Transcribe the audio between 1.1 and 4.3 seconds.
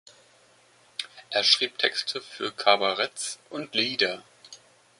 Er schrieb Texte für Kabaretts und Lieder.